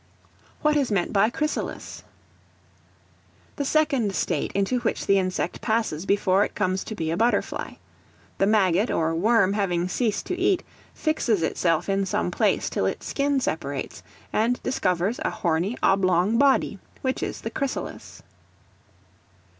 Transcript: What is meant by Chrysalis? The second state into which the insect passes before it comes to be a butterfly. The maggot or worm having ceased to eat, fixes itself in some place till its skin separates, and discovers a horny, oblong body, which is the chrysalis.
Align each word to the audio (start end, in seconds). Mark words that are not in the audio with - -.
What 0.63 0.75
is 0.75 0.91
meant 0.91 1.13
by 1.13 1.29
Chrysalis? 1.29 2.03
The 3.57 3.63
second 3.65 4.15
state 4.15 4.51
into 4.53 4.79
which 4.79 5.05
the 5.05 5.19
insect 5.19 5.61
passes 5.61 6.07
before 6.07 6.43
it 6.43 6.55
comes 6.55 6.83
to 6.85 6.95
be 6.95 7.11
a 7.11 7.15
butterfly. 7.17 7.73
The 8.39 8.47
maggot 8.47 8.89
or 8.89 9.13
worm 9.13 9.53
having 9.53 9.87
ceased 9.87 10.25
to 10.25 10.35
eat, 10.39 10.63
fixes 10.95 11.43
itself 11.43 11.87
in 11.87 12.07
some 12.07 12.31
place 12.31 12.67
till 12.67 12.87
its 12.87 13.05
skin 13.05 13.39
separates, 13.41 14.01
and 14.33 14.59
discovers 14.63 15.19
a 15.19 15.29
horny, 15.29 15.77
oblong 15.83 16.39
body, 16.39 16.79
which 17.03 17.21
is 17.21 17.41
the 17.41 17.51
chrysalis. 17.51 18.23